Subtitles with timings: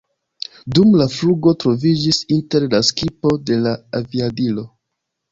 [0.75, 4.65] Dum la flugo troviĝis inter la skipo de la aviadilo.